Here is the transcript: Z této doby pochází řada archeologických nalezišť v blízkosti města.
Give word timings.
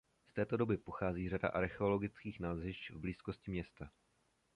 Z 0.27 0.33
této 0.33 0.57
doby 0.57 0.77
pochází 0.77 1.29
řada 1.29 1.49
archeologických 1.49 2.39
nalezišť 2.39 2.91
v 2.91 2.97
blízkosti 2.99 3.51
města. 3.51 3.91